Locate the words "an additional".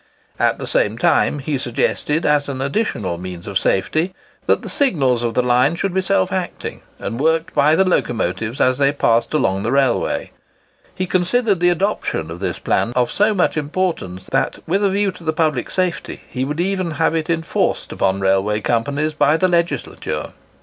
2.49-3.19